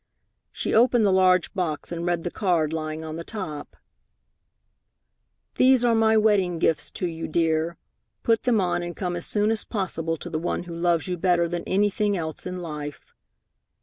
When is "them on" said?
8.41-8.81